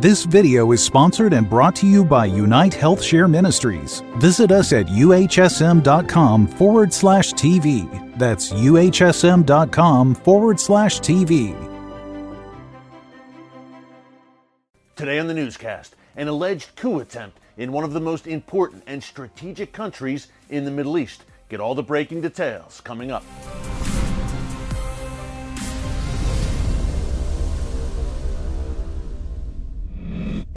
[0.00, 4.00] This video is sponsored and brought to you by Unite Health Share Ministries.
[4.16, 8.18] Visit us at uhsm.com forward slash TV.
[8.18, 11.54] That's uhsm.com forward slash TV.
[14.96, 19.04] Today on the newscast, an alleged coup attempt in one of the most important and
[19.04, 21.24] strategic countries in the Middle East.
[21.50, 23.24] Get all the breaking details coming up.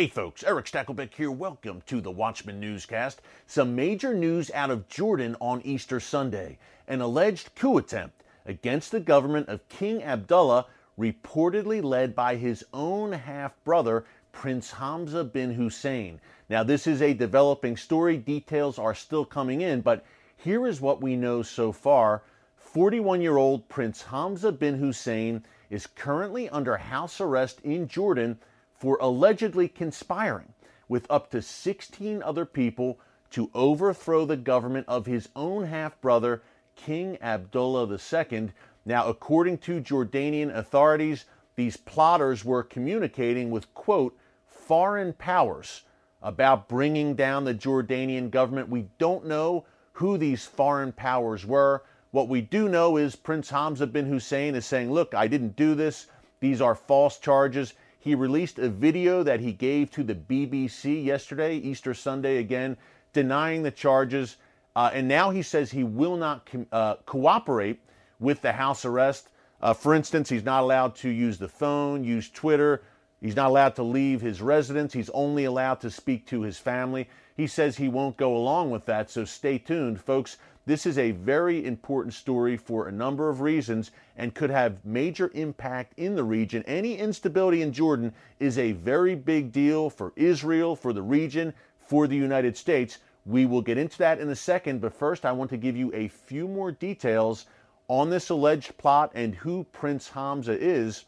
[0.00, 1.30] Hey folks, Erick Stakelbeck here.
[1.30, 3.20] Welcome to the Watchman Newscast.
[3.46, 6.56] Some major news out of Jordan on Easter Sunday.
[6.88, 10.64] An alleged coup attempt against the government of King Abdullah,
[10.98, 16.18] reportedly led by his own half brother, Prince Hamza bin Hussein.
[16.48, 18.16] Now, this is a developing story.
[18.16, 22.22] Details are still coming in, but here is what we know so far.
[22.56, 28.38] 41 year old Prince Hamza bin Hussein is currently under house arrest in Jordan
[28.80, 30.54] for allegedly conspiring
[30.88, 32.98] with up to 16 other people
[33.30, 36.42] to overthrow the government of his own half brother,
[36.74, 38.50] King Abdullah II.
[38.86, 45.82] Now, according to Jordanian authorities, these plotters were communicating with, quote, foreign powers
[46.22, 48.70] about bringing down the Jordanian government.
[48.70, 51.84] We don't know who these foreign powers were.
[52.12, 55.74] What we do know is Prince Hamza bin Hussein is saying, look, I didn't do
[55.74, 56.06] this.
[56.40, 57.74] These are false charges.
[58.00, 62.78] He released a video that he gave to the BBC yesterday, Easter Sunday again,
[63.12, 64.38] denying the charges.
[64.74, 67.80] Uh, and now he says he will not uh, cooperate
[68.18, 69.28] with the house arrest.
[69.60, 72.82] Uh, for instance, he's not allowed to use the phone, use Twitter.
[73.20, 74.94] He's not allowed to leave his residence.
[74.94, 77.06] He's only allowed to speak to his family.
[77.36, 80.38] He says he won't go along with that, so stay tuned, folks.
[80.70, 85.28] This is a very important story for a number of reasons and could have major
[85.34, 86.62] impact in the region.
[86.64, 92.06] Any instability in Jordan is a very big deal for Israel, for the region, for
[92.06, 92.98] the United States.
[93.26, 95.92] We will get into that in a second, but first I want to give you
[95.92, 97.46] a few more details
[97.88, 101.04] on this alleged plot and who Prince Hamza is.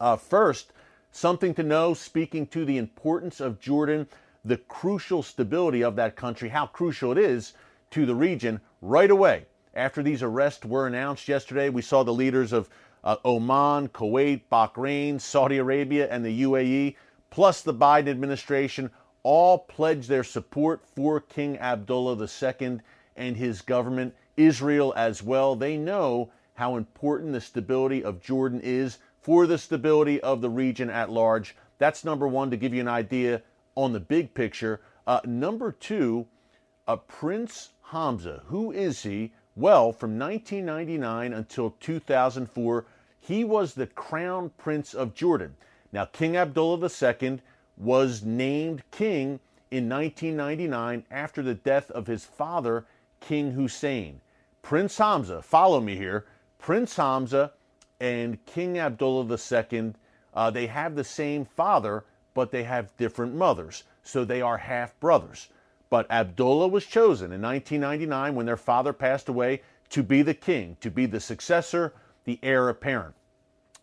[0.00, 0.74] Uh, first,
[1.10, 4.06] something to know speaking to the importance of Jordan,
[4.44, 7.54] the crucial stability of that country, how crucial it is
[7.92, 9.46] to the region right away.
[9.74, 12.68] After these arrests were announced yesterday, we saw the leaders of
[13.04, 16.96] uh, Oman, Kuwait, Bahrain, Saudi Arabia, and the UAE,
[17.30, 18.90] plus the Biden administration,
[19.22, 22.80] all pledged their support for King Abdullah II
[23.16, 25.54] and his government, Israel as well.
[25.54, 30.90] They know how important the stability of Jordan is for the stability of the region
[30.90, 31.56] at large.
[31.78, 33.42] That's number one to give you an idea
[33.74, 34.80] on the big picture.
[35.06, 36.26] Uh, number two,
[36.86, 38.42] uh, Prince Hamza.
[38.46, 39.32] Who is he?
[39.54, 42.84] Well, from 1999 until 2004,
[43.20, 45.56] he was the crown prince of Jordan.
[45.92, 47.40] Now, King Abdullah II
[47.76, 52.84] was named king in 1999 after the death of his father,
[53.20, 54.20] King Hussein.
[54.62, 56.26] Prince Hamza, follow me here,
[56.58, 57.52] Prince Hamza
[58.00, 59.94] and King Abdullah II,
[60.34, 62.04] uh, they have the same father,
[62.34, 63.84] but they have different mothers.
[64.02, 65.48] So they are half brothers.
[65.92, 69.60] But Abdullah was chosen in 1999 when their father passed away
[69.90, 71.92] to be the king, to be the successor,
[72.24, 73.14] the heir apparent.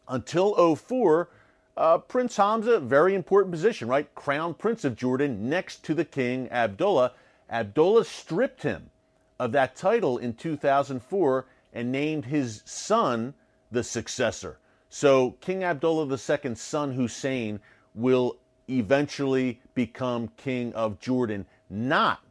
[0.07, 1.29] Until 04,
[1.77, 4.11] uh, Prince Hamza, very important position, right?
[4.15, 7.11] Crown Prince of Jordan next to the king, Abdullah.
[7.47, 8.89] Abdullah stripped him
[9.37, 13.35] of that title in 2004 and named his son
[13.69, 14.57] the successor.
[14.89, 17.59] So King Abdullah II's son Hussein
[17.93, 18.37] will
[18.67, 22.21] eventually become king of Jordan not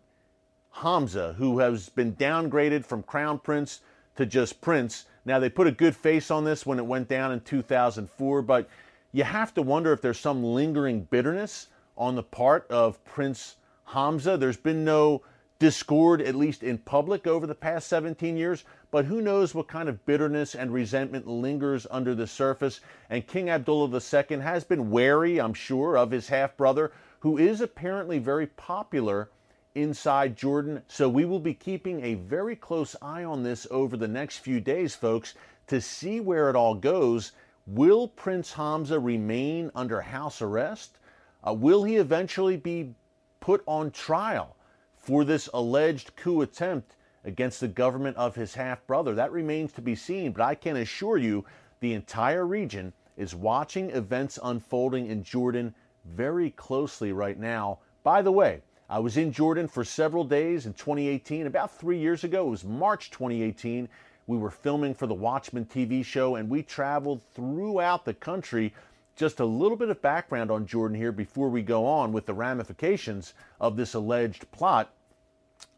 [0.71, 3.81] Hamza, who has been downgraded from crown prince
[4.17, 5.07] to just prince.
[5.25, 8.69] Now, they put a good face on this when it went down in 2004, but
[9.13, 13.57] you have to wonder if there's some lingering bitterness on the part of Prince
[13.87, 14.37] Hamza.
[14.37, 15.23] There's been no
[15.59, 19.89] discord, at least in public, over the past 17 years, but who knows what kind
[19.89, 22.81] of bitterness and resentment lingers under the surface.
[23.11, 27.61] And King Abdullah II has been wary, I'm sure, of his half brother, who is
[27.61, 29.31] apparently very popular
[29.75, 30.83] inside Jordan.
[30.89, 34.61] So we will be keeping a very close eye on this over the next few
[34.61, 35.35] days, folks,
[35.67, 37.33] to see where it all goes.
[37.67, 40.99] Will Prince Hamza remain under house arrest?
[41.47, 42.95] Uh, will he eventually be
[43.41, 44.57] put on trial
[44.97, 49.15] for this alleged coup attempt against the government of his half brother?
[49.15, 51.45] That remains to be seen, but I can assure you
[51.81, 55.75] the entire region is watching events unfolding in Jordan
[56.15, 57.79] very closely right now.
[58.03, 61.47] By the way, I was in Jordan for several days in 2018.
[61.47, 63.89] About three years ago, it was March 2018.
[64.27, 68.75] We were filming for the Watchman TV show and we traveled throughout the country
[69.17, 72.35] just a little bit of background on Jordan here before we go on with the
[72.35, 74.95] ramifications of this alleged plot.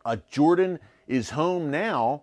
[0.05, 0.79] Uh, Jordan
[1.09, 2.23] is home now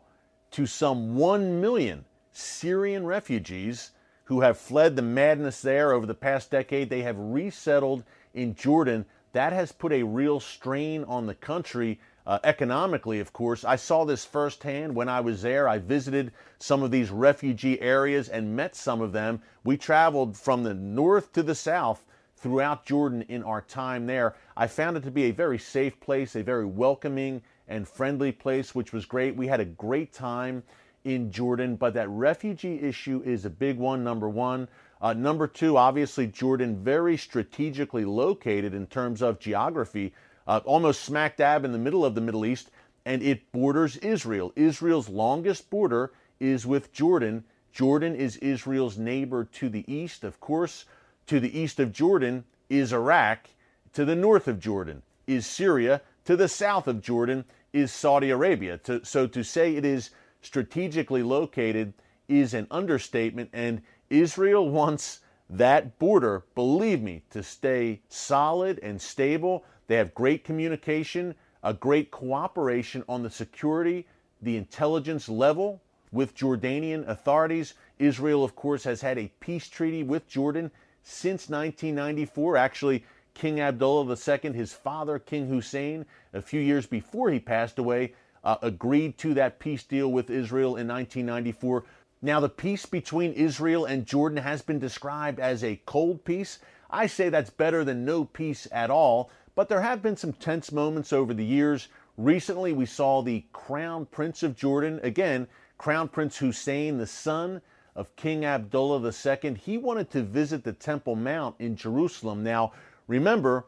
[0.52, 3.92] to some 1 million Syrian refugees
[4.28, 6.90] who have fled the madness there over the past decade.
[6.90, 8.04] They have resettled
[8.34, 9.06] in Jordan.
[9.32, 12.00] That has put a real strain on the country.
[12.26, 13.64] Uh, economically, of course.
[13.64, 15.70] I saw this firsthand when I was there.
[15.70, 19.42] I visited some of these refugee areas and met some of them.
[19.64, 22.04] We traveled from the north to the south
[22.36, 24.36] throughout Jordan in our time there.
[24.58, 28.76] I found it to be a very safe place, a very welcoming and friendly place,
[28.76, 29.38] which was great.
[29.38, 30.64] We had a great time
[31.08, 34.68] in Jordan, but that refugee issue is a big one, number one.
[35.02, 40.14] Uh, number two, obviously, Jordan very strategically located in terms of geography
[40.48, 42.72] uh, almost smack dab in the middle of the Middle East,
[43.06, 44.52] and it borders Israel.
[44.58, 46.12] Israel's longest border
[46.42, 47.46] is with Jordan.
[47.72, 50.86] Jordan is Israel's neighbor to the east, of course.
[51.28, 53.48] To the east of Jordan is Iraq.
[53.94, 56.02] To the north of Jordan is Syria.
[56.26, 58.78] To the south of Jordan is Saudi Arabia.
[58.80, 60.10] To, so to say it is
[60.42, 61.94] strategically located
[62.28, 69.64] is an understatement, and Israel wants that border, believe me, to stay solid and stable.
[69.88, 74.08] They have great communication, a great cooperation on the security,
[74.42, 75.82] the intelligence level
[76.12, 77.74] with Jordanian authorities.
[78.00, 80.72] Israel, of course, has had a peace treaty with Jordan
[81.04, 82.58] since 1994.
[82.58, 88.14] Actually, King Abdullah II, his father, King Hussein, a few years before he passed away,
[88.48, 91.84] uh, agreed to that peace deal with Israel in 1994.
[92.22, 96.58] Now, the peace between Israel and Jordan has been described as a cold peace.
[96.90, 100.72] I say that's better than no peace at all but there have been some tense
[100.72, 101.88] moments over the years.
[102.16, 105.48] Recently, we saw the Crown Prince of Jordan, again,
[105.80, 107.64] Crown Prince Hussein, the son
[107.96, 109.56] of King Abdullah II.
[109.56, 112.44] He wanted to visit the Temple Mount in Jerusalem.
[112.44, 112.72] Now,
[113.08, 113.66] remember,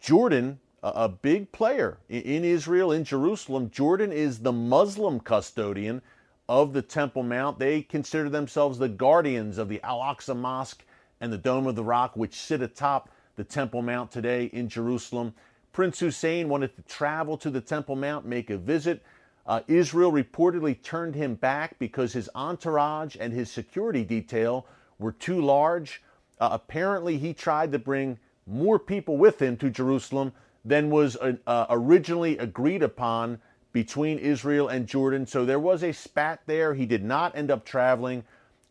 [0.00, 6.02] Jordan, a big player in Israel, in Jerusalem, Jordan is the Muslim custodian
[6.46, 7.58] of the Temple Mount.
[7.58, 10.84] They consider themselves the guardians of the Al Aqsa Mosque
[11.20, 15.32] and the Dome of the Rock, which sit atop the Temple Mount today in Jerusalem.
[15.72, 19.02] Prince Hussein wanted to travel to the Temple Mount, make a visit.
[19.46, 24.66] Uh, Israel reportedly turned him back because his entourage and his security detail
[24.98, 26.02] were too large.
[26.38, 30.32] Uh, apparently, he tried to bring more people with him to Jerusalem
[30.64, 33.40] than was uh, uh originally agreed upon
[33.72, 35.26] between Israel and Jordan.
[35.26, 36.74] So there was a spat there.
[36.74, 38.24] He did not end up traveling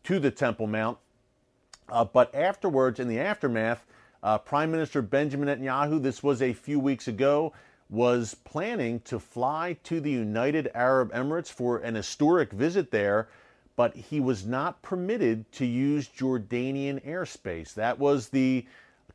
[0.04, 0.98] to the Temple Mount.
[1.88, 3.84] Uh, but afterwards, in the aftermath,
[4.22, 7.52] uh, Prime Minister Benjamin Netanyahu, this was a few weeks ago,
[7.90, 13.28] was planning to fly to the United Arab Emirates for an historic visit there,
[13.76, 17.74] but he was not permitted to use Jordanian airspace.
[17.74, 18.64] That was the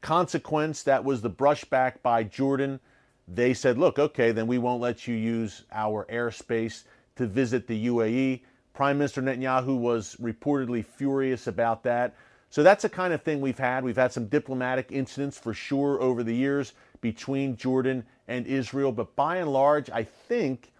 [0.01, 2.79] consequence, that was the brushback by Jordan.
[3.27, 6.83] They said, look, okay, then we won't let you use our airspace
[7.15, 8.41] to visit the UAE.
[8.73, 12.15] Prime Minister Netanyahu was reportedly furious about that.
[12.49, 13.83] So that's the kind of thing we've had.
[13.83, 19.15] We've had some diplomatic incidents for sure over the years between Jordan and Israel, but
[19.15, 20.71] by and large, I think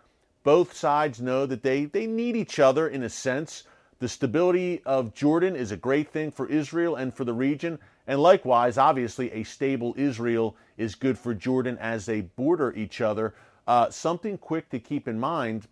[0.44, 3.63] both sides know that they, they need each other in a sense.
[4.00, 7.77] The stability of Jordan is a great thing for Israel and for the region.
[8.10, 13.36] And likewise, obviously, a stable Israel is good for Jordan as they border each other.
[13.66, 15.68] Uh, something quick to keep in mind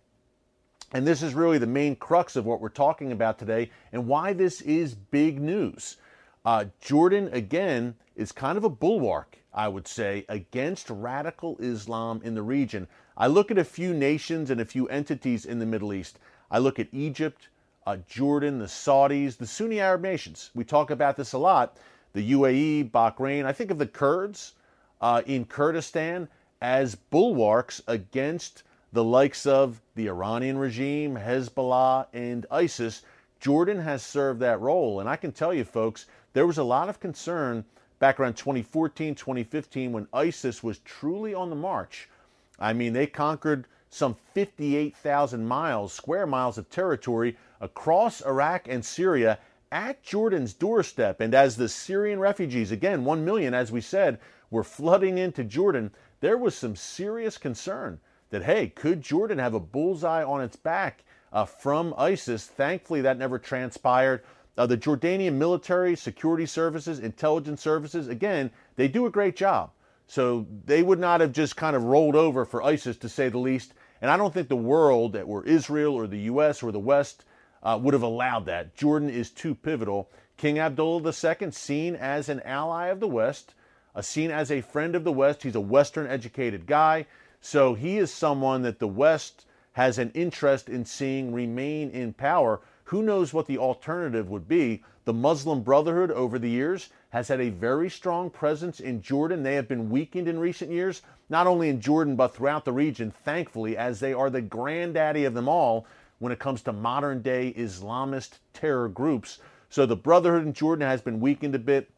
[0.94, 4.32] and this is really the main crux of what we're talking about today and why
[4.32, 5.98] this is big news.
[6.46, 12.36] Uh, Jordan, again, is kind of a bulwark, I would say, against radical Islam in
[12.36, 12.88] the region.
[13.18, 16.20] I look at a few nations and a few entities in the Middle East.
[16.50, 17.50] I look at Egypt,
[17.86, 20.52] uh, Jordan, the Saudis, the Sunni Arab nations.
[20.56, 21.78] We talk about this a lot.
[22.18, 23.46] The UAE, Bahrain.
[23.46, 24.56] I think of the Kurds
[25.02, 26.28] uh, in Kurdistan
[26.64, 33.04] as bulwarks against the likes of the Iranian regime, Hezbollah, and ISIS,
[33.40, 35.00] Jordan has served that role.
[35.00, 37.64] And I can tell you, folks, there was a lot of concern
[38.00, 42.10] back around 2014, 2015 when ISIS was truly on the march.
[42.58, 49.38] I mean, they conquered some 58,000 miles, square miles of territory across Iraq and Syria
[49.72, 51.22] at Jordan's doorstep.
[51.22, 54.20] And as the Syrian refugees, again, 1 million, as we said,
[54.50, 59.60] were flooding into Jordan, there was some serious concern that, hey, could Jordan have a
[59.60, 62.46] bullseye on its back uh, from ISIS?
[62.46, 64.24] Thankfully, that never transpired.
[64.58, 69.72] Uh, the Jordanian military, security services, intelligence services, again, they do a great job.
[70.08, 73.38] So they would not have just kind of rolled over for ISIS, to say the
[73.38, 73.74] least.
[74.02, 76.64] And I don't think the world, or Israel or the U.S.
[76.64, 77.26] or the West,
[77.64, 78.76] uh, would have allowed that.
[78.76, 80.10] Jordan is too pivotal.
[80.38, 83.56] King Abdullah II, seen as an ally of the West,
[83.96, 85.44] uh, seen as a friend of the West.
[85.44, 87.08] He's a Western educated guy.
[87.42, 92.62] So he is someone that the West has an interest in seeing remain in power.
[92.86, 94.84] Who knows what the alternative would be?
[95.06, 99.44] The Muslim Brotherhood over the years has had a very strong presence in Jordan.
[99.44, 103.12] They have been weakened in recent years, not only in Jordan, but throughout the region,
[103.24, 105.86] thankfully, as they are the granddaddy of them all
[106.20, 109.40] when it comes to modern day Islamist terror groups.
[109.70, 111.90] So the Brotherhood in Jordan has been weakened a bit.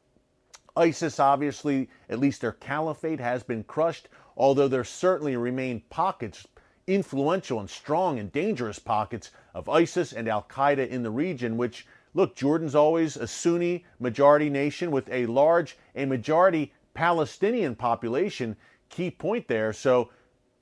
[0.76, 4.08] ISIS, obviously, at least their caliphate has been crushed,
[4.38, 6.48] although there certainly remain pockets,
[6.88, 11.86] influential and strong and dangerous pockets of ISIS and Al Qaeda in the region, which,
[12.14, 18.56] look, Jordan's always a Sunni majority nation with a large, a majority Palestinian population.
[18.90, 19.72] Key point there.
[19.72, 20.10] So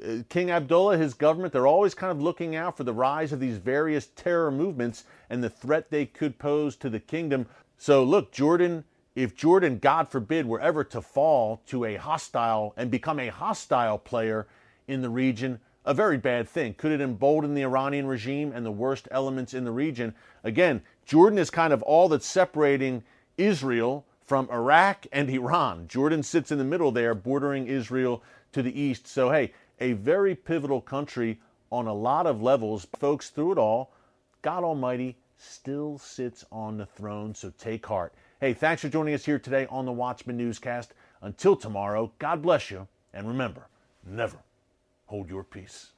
[0.03, 3.39] Uh, King Abdullah, his government, they're always kind of looking out for the rise of
[3.39, 7.47] these various terror movements and the threat they could pose to the kingdom.
[7.77, 8.83] So, look, Jordan,
[9.15, 13.97] if Jordan, God forbid, were ever to fall to a hostile and become a hostile
[13.97, 14.47] player
[14.87, 16.75] in the region, a very bad thing.
[16.75, 20.13] Could it embolden the Iranian regime and the worst elements in the region?
[20.43, 23.03] Again, Jordan is kind of all that's separating
[23.37, 25.87] Israel from Iraq and Iran.
[25.87, 29.07] Jordan sits in the middle there, bordering Israel to the east.
[29.07, 31.39] So, hey, a very pivotal country
[31.71, 32.87] on a lot of levels.
[32.97, 33.93] Folks, through it all,
[34.41, 38.13] God Almighty still sits on the throne, so take heart.
[38.39, 40.93] Hey, thanks for joining us here today on the Watchman Newscast.
[41.21, 43.67] Until tomorrow, God bless you, and remember,
[44.05, 44.37] never
[45.05, 45.91] hold your peace.